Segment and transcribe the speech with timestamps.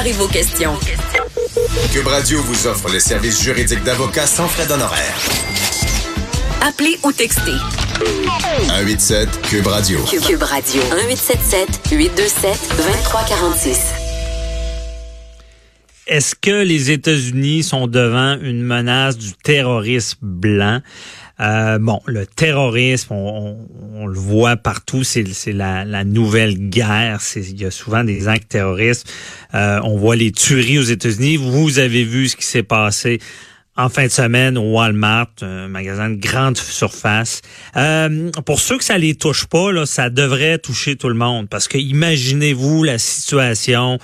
[0.00, 0.78] Préparez vos questions.
[1.92, 5.18] Cube Radio vous offre les services juridiques d'avocats sans frais d'honoraires.
[6.62, 7.52] Appelez ou textez.
[8.66, 9.98] 187 Cube Radio.
[10.04, 10.80] Cube, Cube Radio.
[10.84, 13.80] 1877 827 2346.
[16.06, 20.80] Est-ce que les États-Unis sont devant une menace du terrorisme blanc?
[21.40, 27.20] Euh, bon, le terrorisme, on, le voit partout, c'est la, la, nouvelle guerre.
[27.36, 29.10] Il y a souvent des actes terroristes.
[29.54, 31.36] Euh, on voit les tueries aux États-Unis.
[31.36, 33.20] Vous avez vu ce qui s'est passé
[33.76, 37.40] en fin de semaine au Walmart, un magasin de grande surface.
[37.76, 41.48] Euh, pour ceux que ça les touche pas, là, ça devrait toucher tout le monde.
[41.48, 43.98] Parce que imaginez-vous la situation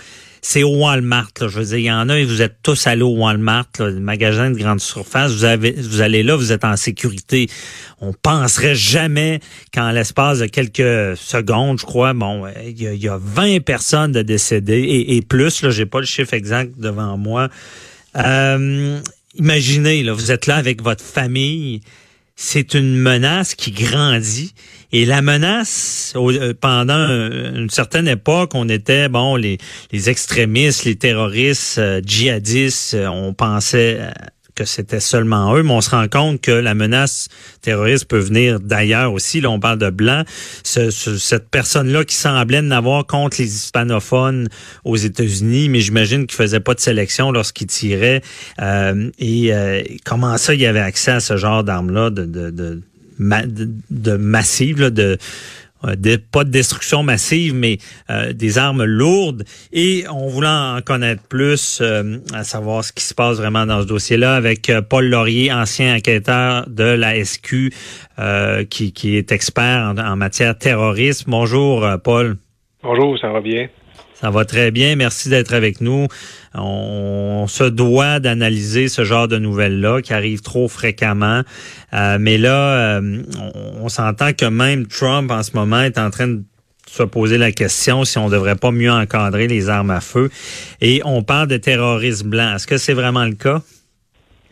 [0.48, 1.32] c'est au Walmart.
[1.40, 1.48] Là.
[1.48, 3.90] Je veux dire, il y en a et vous êtes tous allés au Walmart, là,
[3.90, 5.32] le magasin de grande surface.
[5.32, 7.48] Vous allez là, vous êtes en sécurité.
[8.00, 9.40] On penserait jamais
[9.74, 13.64] qu'en l'espace de quelques secondes, je crois, bon, il y a, il y a 20
[13.64, 15.62] personnes de décédées et, plus.
[15.62, 17.48] Là, j'ai pas le chiffre exact devant moi.
[18.16, 19.00] Euh,
[19.34, 21.80] imaginez, vous êtes là avec votre famille.
[22.38, 24.52] C'est une menace qui grandit.
[24.92, 26.14] Et la menace,
[26.60, 29.56] pendant une certaine époque, on était, bon, les,
[29.90, 34.00] les extrémistes, les terroristes, euh, djihadistes, on pensait
[34.56, 37.28] que c'était seulement eux, mais on se rend compte que la menace
[37.60, 39.40] terroriste peut venir d'ailleurs aussi.
[39.40, 40.24] Là, on parle de blanc.
[40.64, 44.48] Ce, ce, cette personne-là qui semblait n'avoir contre les hispanophones
[44.84, 48.22] aux États-Unis, mais j'imagine qu'il faisait pas de sélection lorsqu'il tirait.
[48.60, 52.82] Euh, et euh, comment ça, il avait accès à ce genre d'armes-là de, de, de,
[53.18, 53.70] de,
[54.90, 55.18] de
[55.84, 57.78] de, pas de destruction massive, mais
[58.10, 59.44] euh, des armes lourdes.
[59.72, 63.82] Et on voulait en connaître plus, euh, à savoir ce qui se passe vraiment dans
[63.82, 67.72] ce dossier-là, avec euh, Paul Laurier, ancien enquêteur de la SQ,
[68.70, 71.30] qui, qui, est expert en, en matière terrorisme.
[71.30, 72.36] Bonjour, Paul.
[72.82, 73.68] Bonjour, ça va bien?
[74.20, 74.96] Ça va très bien.
[74.96, 76.06] Merci d'être avec nous.
[76.54, 81.42] On se doit d'analyser ce genre de nouvelles-là qui arrivent trop fréquemment.
[81.92, 83.22] Euh, mais là, euh,
[83.80, 86.42] on, s'entend que même Trump en ce moment est en train de
[86.88, 90.30] se poser la question si on devrait pas mieux encadrer les armes à feu.
[90.80, 92.54] Et on parle de terrorisme blanc.
[92.54, 93.60] Est-ce que c'est vraiment le cas?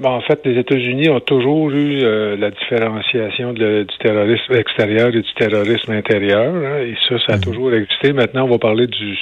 [0.01, 5.09] Bon, en fait, les États-Unis ont toujours eu euh, la différenciation de, du terrorisme extérieur
[5.15, 6.53] et du terrorisme intérieur.
[6.53, 7.41] Hein, et ça, ça a mmh.
[7.43, 8.13] toujours existé.
[8.13, 9.17] Maintenant, on va parler du,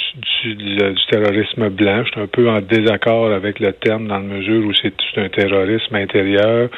[0.45, 2.05] du, du, du, terrorisme blanc.
[2.05, 5.29] Je suis un peu en désaccord avec le terme dans la mesure où c'est un
[5.29, 6.71] terrorisme intérieur.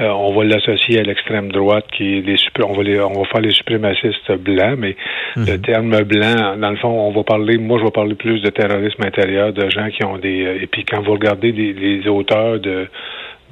[0.00, 3.24] Euh, on va l'associer à l'extrême droite qui est les on va les, on va
[3.24, 4.94] faire les suprémacistes blancs, mais
[5.36, 8.50] le terme blanc, dans le fond, on va parler, moi je vais parler plus de
[8.50, 12.60] terrorisme intérieur, de gens qui ont des et puis quand vous regardez les, les auteurs
[12.60, 12.88] de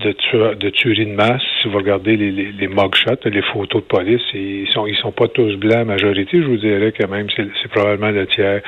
[0.01, 3.83] de, tuer, de tueries de masse, si vous regardez les, les, les mugshots, les photos
[3.83, 7.29] de police, ils sont ils sont pas tous blancs majorité, je vous dirais que même
[7.37, 8.61] c'est probablement le tiers.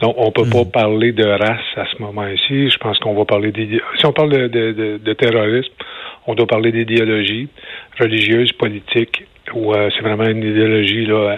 [0.00, 0.50] Donc on peut mmh.
[0.50, 2.68] pas parler de race à ce moment-ci.
[2.68, 5.72] Je pense qu'on va parler des si on parle de, de, de, de terrorisme,
[6.26, 7.48] on doit parler d'idéologie
[7.98, 9.24] religieuse, politique,
[9.54, 11.14] ou euh, c'est vraiment une idéologie là.
[11.32, 11.36] Euh,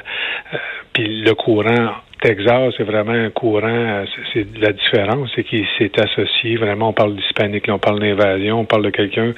[0.92, 5.92] puis le courant Texas, c'est vraiment un courant, euh, c'est la différence, c'est qu'il s'est
[6.00, 9.32] associé, vraiment, on parle d'hispanique, on parle d'invasion, on parle de quelqu'un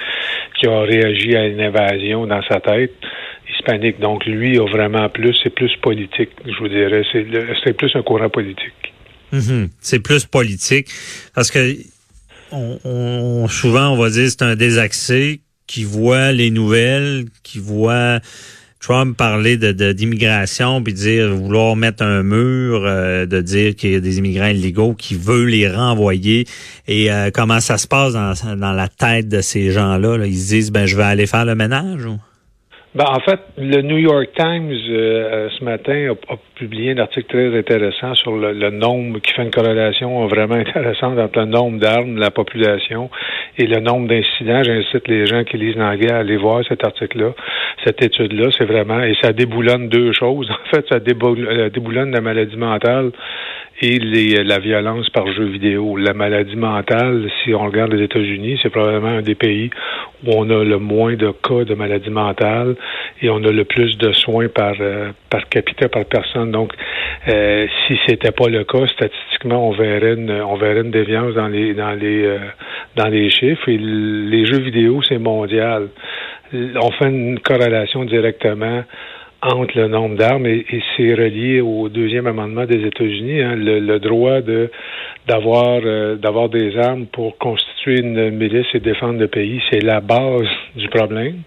[0.54, 2.94] qui a réagi à une invasion dans sa tête
[3.50, 3.98] hispanique.
[3.98, 7.02] Donc, lui a vraiment plus, c'est plus politique, je vous dirais,
[7.64, 8.92] c'est plus un courant politique.
[9.32, 9.68] Mm -hmm.
[9.80, 10.88] C'est plus politique,
[11.34, 11.58] parce que
[12.52, 18.20] on, souvent, on va dire, c'est un désaxé qui voit les nouvelles, qui voit
[18.80, 23.94] Trump parler de d'immigration puis dire vouloir mettre un mur, euh, de dire qu'il y
[23.96, 26.46] a des immigrants illégaux qui veulent les renvoyer
[26.86, 30.18] et euh, comment ça se passe dans, dans la tête de ces gens-là.
[30.18, 30.26] Là?
[30.26, 32.06] Ils se disent ben je vais aller faire le ménage.
[32.96, 37.58] Ben, en fait, le New York Times euh, ce matin a, publié un article très
[37.58, 42.16] intéressant sur le, le, nombre qui fait une corrélation vraiment intéressante entre le nombre d'armes
[42.16, 43.10] la population
[43.58, 44.62] et le nombre d'incidents.
[44.62, 47.34] J'incite les gens qui lisent l'anglais à aller voir cet article-là,
[47.84, 48.48] cette étude-là.
[48.56, 50.50] C'est vraiment et ça déboulonne deux choses.
[50.66, 53.12] En fait, ça déboulonne, déboulonne la maladie mentale
[53.80, 55.96] et les, la violence par jeu vidéo.
[55.96, 59.70] La maladie mentale, si on regarde les États-Unis, c'est probablement un des pays
[60.24, 62.76] où on a le moins de cas de maladie mentale
[63.20, 66.52] et on a le plus de soins par euh, par capita par personne.
[66.52, 66.72] Donc,
[67.28, 71.48] euh, si c'était pas le cas, statistiquement, on verrait une, on verrait une déviance dans
[71.48, 72.38] les dans les euh,
[72.96, 73.68] dans les chiffres.
[73.68, 75.88] Et les jeux vidéo, c'est mondial.
[76.52, 78.84] On fait une corrélation directement
[79.46, 80.64] entre le nombre d'armes et,
[80.96, 84.70] c'est relié au deuxième amendement des États-Unis, hein, le, droit de
[85.26, 90.00] d'avoir euh, d'avoir des armes pour constituer une milice et défendre le pays, c'est la
[90.00, 91.42] base du problème.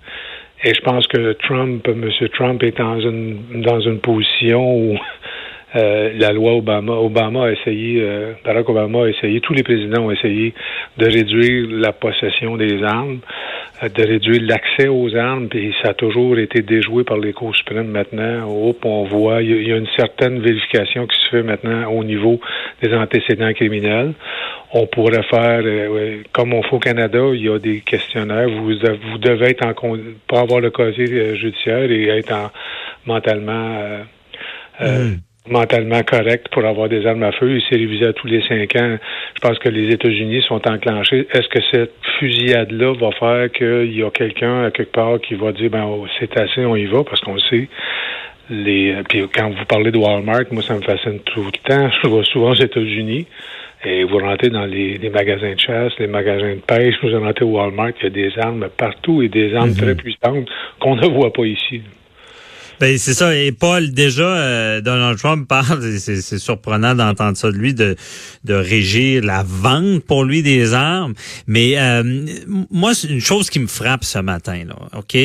[0.63, 2.09] Et je pense que Trump, M.
[2.33, 4.97] Trump est dans une dans une position où
[5.75, 10.05] euh, la loi Obama, Obama a essayé, euh, Barack Obama a essayé, tous les présidents
[10.05, 10.53] ont essayé
[10.97, 13.19] de réduire la possession des armes,
[13.83, 17.55] euh, de réduire l'accès aux armes, puis ça a toujours été déjoué par les cours
[17.55, 18.47] suprêmes maintenant.
[18.47, 22.39] on voit, il y, a une certaine vérification qui se fait maintenant au niveau
[22.81, 24.13] des antécédents criminels.
[24.73, 25.63] On pourrait faire,
[26.31, 28.49] comme on fait au Canada, il y a des questionnaires.
[28.49, 29.73] Vous, vous devez être en
[30.27, 32.49] pas avoir le casier judiciaire et être en,
[33.05, 33.99] mentalement
[34.79, 37.57] mm mentalement correct pour avoir des armes à feu.
[37.57, 38.97] Il s'est révisé à tous les cinq ans.
[39.35, 41.27] Je pense que les États-Unis sont enclenchés.
[41.31, 45.51] Est-ce que cette fusillade-là va faire qu'il y a quelqu'un à quelque part qui va
[45.51, 47.67] dire ben oh, c'est assez, on y va, parce qu'on sait.
[48.51, 51.89] Les, puis quand vous parlez de Walmart, moi ça me fascine tout le temps.
[52.03, 53.27] Je vois souvent aux États-Unis.
[53.85, 57.51] Et vous rentrez dans les, magasins de chasse, les magasins de pêche, vous rentrez au
[57.51, 59.81] Walmart, il y a des armes partout et des armes mm-hmm.
[59.81, 60.49] très puissantes
[60.81, 61.81] qu'on ne voit pas ici.
[62.79, 63.35] Ben c'est ça.
[63.35, 67.95] Et Paul, déjà, euh, Donald Trump parle, c'est surprenant d'entendre ça de lui, de,
[68.45, 71.13] de régir la vente pour lui des armes.
[71.45, 72.25] Mais euh,
[72.69, 74.75] moi, c'est une chose qui me frappe ce matin, là.
[74.97, 75.17] OK?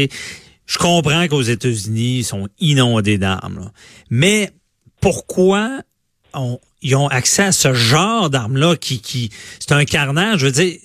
[0.66, 3.70] Je comprends qu'aux États-Unis, ils sont inondés d'armes.
[4.10, 4.50] Mais
[5.00, 5.82] pourquoi
[6.32, 9.30] on, ils ont accès à ce genre d'armes-là qui, qui
[9.60, 10.40] c'est un carnage?
[10.40, 10.78] Je veux dire,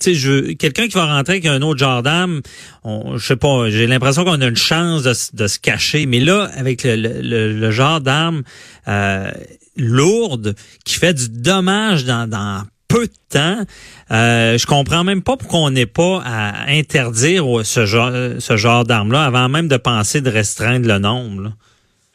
[0.00, 2.40] tu sais, quelqu'un qui va rentrer avec un autre genre d'arme,
[2.84, 6.06] je sais pas, j'ai l'impression qu'on a une chance de, se cacher.
[6.06, 8.42] Mais là, avec le, genre d'arme
[8.88, 9.30] euh,
[9.76, 10.54] lourde
[10.84, 13.64] qui fait du dommage dans, peu de temps,
[14.10, 18.84] euh, je comprends même pas pourquoi on n'est pas à interdire ce genre, ce genre
[18.84, 21.52] d'arme-là avant même de penser de restreindre le nombre.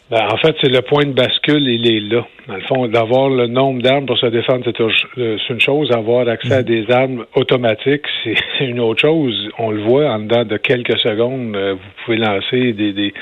[0.09, 2.25] Ben, en fait, c'est le point de bascule, il est là.
[2.49, 5.91] Dans le fond, d'avoir le nombre d'armes pour se défendre, c'est une chose.
[5.91, 6.65] Avoir accès à mm.
[6.65, 9.49] des armes automatiques, c'est une autre chose.
[9.59, 13.13] On le voit en dedans de quelques secondes, euh, vous pouvez lancer des, des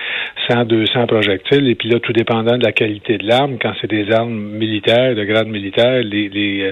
[0.49, 1.67] 100, 200 projectiles.
[1.67, 5.13] Et puis là, tout dépendant de la qualité de l'arme, quand c'est des armes militaires,
[5.13, 6.71] de grade militaire, les, les, euh,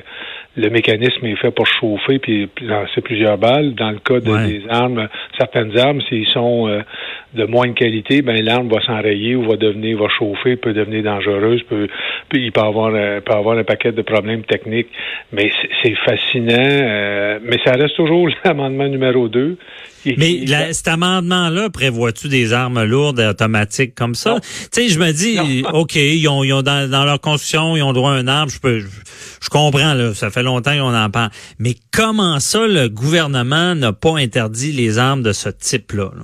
[0.58, 3.74] le mécanisme est fait pour chauffer puis lancer plusieurs balles.
[3.76, 5.08] Dans le cas de, des armes,
[5.38, 6.82] certaines armes, s'ils sont euh,
[7.34, 11.62] de moindre qualité, ben l'arme va s'enrayer ou va devenir, va chauffer, peut devenir dangereuse,
[11.64, 11.88] peut,
[12.46, 14.90] il peut avoir, euh, peut avoir un paquet de problèmes techniques.
[15.32, 15.52] Mais
[15.84, 16.56] c'est fascinant.
[16.58, 19.58] Euh, mais ça reste toujours l'amendement numéro 2
[20.18, 24.40] mais cet amendement-là, prévoit-tu des armes lourdes et automatiques comme ça?
[24.72, 27.82] Tu sais, je me dis, OK, ils ont, ils ont dans, dans, leur construction, ils
[27.82, 31.10] ont droit à un arme, je peux, je, comprends, là, ça fait longtemps qu'on en
[31.10, 31.32] parle.
[31.60, 36.12] Mais comment ça, le gouvernement n'a pas interdit les armes de ce type-là?
[36.16, 36.24] là?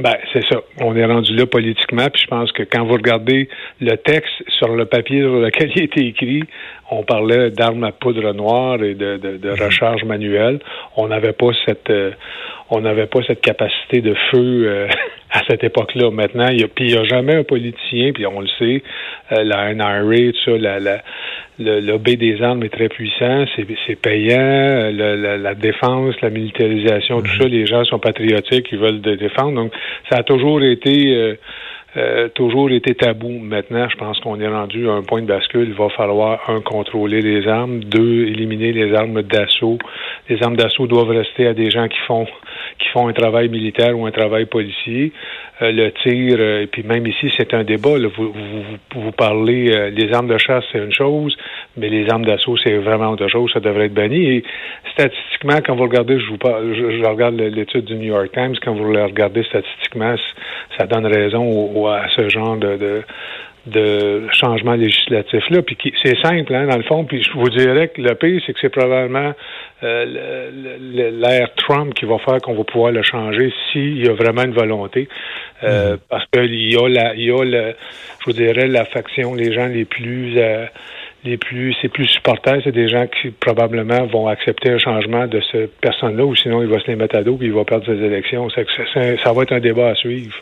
[0.00, 0.60] Ben, c'est ça.
[0.80, 3.48] On est rendu là politiquement, puis je pense que quand vous regardez
[3.80, 6.44] le texte sur le papier sur lequel il a été écrit,
[6.90, 10.60] on parlait d'armes à poudre noire et de, de, de recharge manuelle.
[10.96, 12.12] On n'avait pas cette euh,
[12.70, 14.88] on n'avait pas cette capacité de feu euh,
[15.32, 16.10] à cette époque-là.
[16.10, 18.82] Maintenant, il y a, puis il n'y a jamais un politicien, puis on le sait,
[19.32, 21.02] euh, la NRA, tout ça, la, la,
[21.58, 27.36] le lobby des armes est très puissant, c'est payant, la, la, défense, la militarisation, tout
[27.38, 29.54] ça, les gens sont patriotiques, ils veulent de défendre.
[29.54, 29.72] Donc,
[30.10, 31.34] ça a toujours été euh,
[31.94, 33.38] euh, toujours été tabou.
[33.38, 35.68] Maintenant, je pense qu'on est rendu à un point de bascule.
[35.68, 39.78] Il va falloir, un, contrôler les armes, deux, éliminer les armes d'assaut.
[40.28, 42.26] Les armes d'assaut doivent rester à des gens qui font
[42.78, 45.12] qui font un travail militaire ou un travail policier.
[45.60, 47.98] Euh, le tir, euh, et puis même ici, c'est un débat.
[48.16, 51.36] Vous, vous, vous, parlez, les armes de chasse, c'est une chose,
[51.76, 53.50] mais les armes d'assaut, c'est vraiment autre chose.
[53.52, 54.36] Ça devrait être banni.
[54.36, 54.44] Et
[54.92, 58.74] statistiquement, quand vous regardez, je vous parle, je, regarde l'étude du New York Times, quand
[58.74, 60.14] vous la regardez statistiquement,
[60.78, 63.02] ça donne raison au, à ce genre de, de
[63.64, 67.88] de changement législatif là puis c'est simple hein, dans le fond puis je vous dirais
[67.88, 69.32] que le pire c'est que c'est probablement
[69.84, 70.50] euh,
[70.90, 74.52] l'ère Trump qui va faire qu'on va pouvoir le changer s'il y a vraiment une
[74.52, 75.08] volonté
[75.62, 75.98] euh, mm-hmm.
[76.08, 77.74] parce qu'il y a la il y a le,
[78.18, 80.66] je vous dirais la faction les gens les plus euh,
[81.24, 85.40] les plus c'est plus supporters, c'est des gens qui probablement vont accepter un changement de
[85.50, 87.86] cette personne-là, ou sinon il va se les mettre à dos et il va perdre
[87.86, 88.48] ses élections.
[88.50, 88.62] Ça,
[89.22, 90.34] ça, va être un débat à suivre.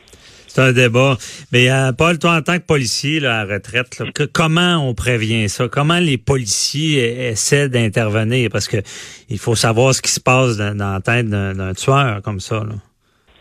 [0.49, 1.17] C'est un débat.
[1.53, 4.95] Mais euh, Paul, toi, en tant que policier là, à retraite, là, que- comment on
[4.95, 5.69] prévient ça?
[5.69, 8.49] Comment les policiers e- essaient d'intervenir?
[8.51, 8.79] Parce que
[9.29, 12.41] il faut savoir ce qui se passe dans, dans la tête d'un d'un tueur comme
[12.41, 12.57] ça.
[12.57, 12.75] Là.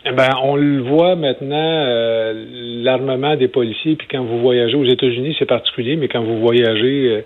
[0.06, 2.32] Eh Ben, on le voit maintenant, euh,
[2.82, 7.10] l'armement des policiers, puis quand vous voyagez aux États-Unis, c'est particulier, mais quand vous voyagez
[7.10, 7.20] euh,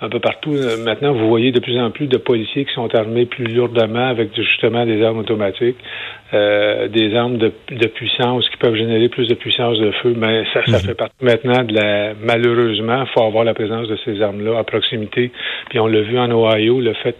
[0.00, 2.94] un peu partout, euh, maintenant, vous voyez de plus en plus de policiers qui sont
[2.94, 5.76] armés plus lourdement avec justement des armes automatiques,
[6.32, 10.44] euh, des armes de, de puissance qui peuvent générer plus de puissance de feu, mais
[10.54, 12.14] ça, ça fait partie maintenant de la...
[12.14, 15.32] Malheureusement, il faut avoir la présence de ces armes-là à proximité,
[15.68, 17.16] puis on l'a vu en Ohio, le fait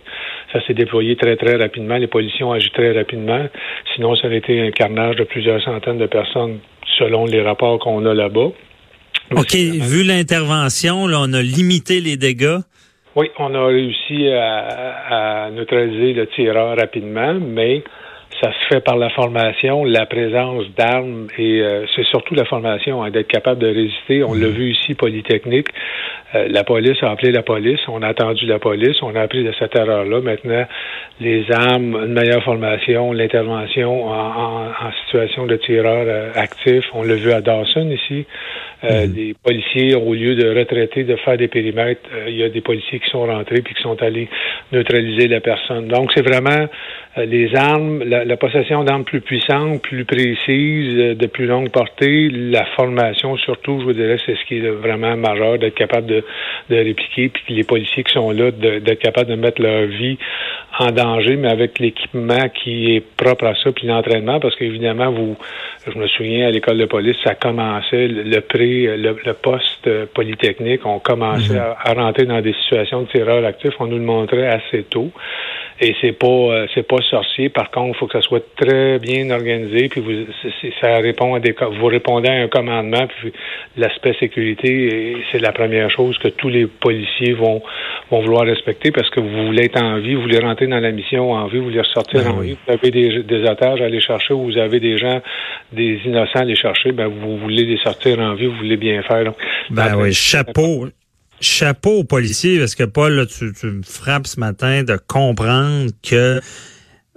[0.52, 1.96] ça s'est déployé très, très rapidement.
[1.96, 3.46] Les policiers ont agi très rapidement.
[3.94, 6.58] Sinon, ça aurait été un carnage de plusieurs centaines de personnes
[6.98, 8.50] selon les rapports qu'on a là-bas.
[9.32, 12.58] OK, vu l'intervention, là, on a limité les dégâts.
[13.16, 17.82] Oui, on a réussi à, à neutraliser le tireur rapidement, mais
[18.40, 23.02] ça se fait par la formation, la présence d'armes et euh, c'est surtout la formation,
[23.02, 24.24] hein, d'être capable de résister.
[24.24, 25.68] On l'a vu ici, Polytechnique.
[26.34, 29.42] Euh, la police a appelé la police, on a attendu la police, on a appris
[29.42, 30.20] de cette erreur-là.
[30.20, 30.64] Maintenant,
[31.20, 34.70] les armes, une meilleure formation, l'intervention en,
[35.04, 36.84] situation de tireur euh, actif.
[36.94, 38.26] On l'a vu à Dawson ici.
[38.82, 39.14] Euh, mm -hmm.
[39.16, 42.98] Les policiers, au lieu de retraiter, de faire des périmètres, il y a des policiers
[43.02, 44.28] qui sont rentrés puis qui sont allés
[44.72, 45.84] neutraliser la personne.
[45.88, 46.64] Donc, c'est vraiment
[47.16, 52.64] les armes, la, la possession d'armes plus puissantes, plus précises, de plus longue portée, la
[52.78, 56.20] formation surtout, je vous dirais, c'est ce qui est vraiment majeur, d'être capable de,
[56.70, 58.46] de répliquer, puis les policiers qui sont là,
[58.86, 60.16] d'être capable de mettre leur vie
[60.78, 65.36] en danger, mais avec l'équipement qui est propre à ça, puis l'entraînement, parce qu'évidemment, vous,
[65.92, 70.84] je me souviens à l'école de police, ça commençait le pré, le, le poste polytechnique,
[70.84, 71.76] on commençait mm -hmm.
[71.84, 75.10] à, à, rentrer dans des situations de tireurs actifs, on nous le montrait assez tôt.
[75.82, 77.48] Et c'est pas c'est pas sorcier.
[77.48, 79.80] Par contre, il faut que ça soit très bien organisé.
[79.88, 80.12] Puis vous,
[80.80, 83.06] ça répond à des vous répondez à un commandement.
[83.06, 83.32] Puis
[83.82, 84.72] l'aspect sécurité,
[85.28, 87.58] c'est la première chose que tous les policiers vont
[88.10, 90.92] vont vouloir respecter parce que vous voulez être en vie, vous voulez rentrer dans la
[91.00, 92.46] mission en vie, vous voulez ressortir ben en oui.
[92.48, 92.56] vie.
[92.66, 95.18] Vous avez des, des otages à aller chercher ou vous avez des gens,
[95.72, 96.92] des innocents à aller chercher.
[96.92, 99.24] Ben vous voulez les sortir en vie, vous voulez bien faire.
[99.24, 99.36] Donc,
[99.70, 100.88] ben oui, chapeau.
[101.42, 105.90] Chapeau aux policiers, parce que Paul, là, tu, tu me frappes ce matin de comprendre
[106.02, 106.38] que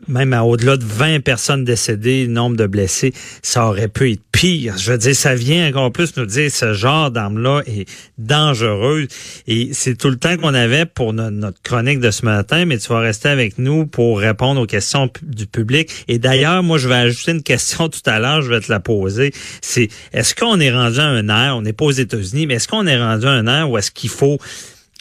[0.08, 4.78] même à au-delà de 20 personnes décédées, nombre de blessés, ça aurait pu être pire.
[4.78, 9.08] Je veux dire, ça vient encore plus nous dire ce genre d'arme-là est dangereuse.
[9.48, 12.78] Et c'est tout le temps qu'on avait pour no notre chronique de ce matin, mais
[12.78, 15.90] tu vas rester avec nous pour répondre aux questions du public.
[16.08, 18.80] Et d'ailleurs, moi, je vais ajouter une question tout à l'heure, je vais te la
[18.80, 19.32] poser.
[19.62, 22.68] C'est, est-ce qu'on est rendu à un air, on n'est pas aux États-Unis, mais est-ce
[22.68, 24.40] qu'on est rendu à un air où est-ce qu'il faut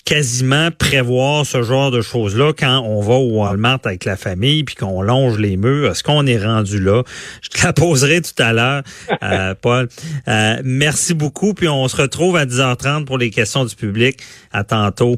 [0.05, 4.75] quasiment prévoir ce genre de choses-là quand on va au Walmart avec la famille puis
[4.75, 5.91] qu'on longe les murs.
[5.91, 7.03] Est-ce qu'on est rendu là?
[7.41, 8.83] Je te la poserai tout à l'heure,
[9.23, 9.89] euh, Paul.
[10.29, 11.55] Euh, merci beaucoup.
[11.55, 14.21] Puis on se retrouve à 10h30 pour les questions du public.
[14.53, 15.17] À tantôt.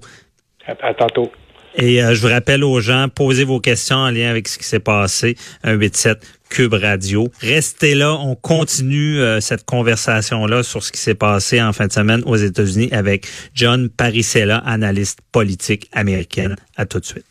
[0.67, 1.31] À, à tantôt.
[1.77, 4.65] Et euh, je vous rappelle aux gens, posez vos questions en lien avec ce qui
[4.65, 5.37] s'est passé.
[5.65, 7.31] 187 Cube Radio.
[7.41, 11.93] Restez là, on continue euh, cette conversation-là sur ce qui s'est passé en fin de
[11.93, 16.57] semaine aux États-Unis avec John Parisella, analyste politique américaine.
[16.77, 17.27] À tout de suite.